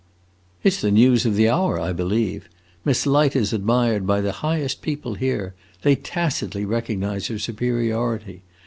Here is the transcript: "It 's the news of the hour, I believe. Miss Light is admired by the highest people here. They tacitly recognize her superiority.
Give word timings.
"It 0.63 0.71
's 0.73 0.81
the 0.81 0.89
news 0.89 1.27
of 1.27 1.35
the 1.35 1.47
hour, 1.47 1.79
I 1.79 1.93
believe. 1.93 2.49
Miss 2.83 3.05
Light 3.05 3.35
is 3.35 3.53
admired 3.53 4.07
by 4.07 4.19
the 4.19 4.31
highest 4.41 4.81
people 4.81 5.13
here. 5.13 5.53
They 5.83 5.95
tacitly 5.95 6.65
recognize 6.65 7.27
her 7.27 7.37
superiority. 7.37 8.41